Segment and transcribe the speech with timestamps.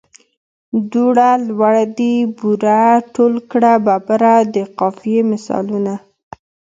[0.91, 5.93] دوړه، لوړ دي، بوره، ټول کړه، ببره د قافیې مثالونه.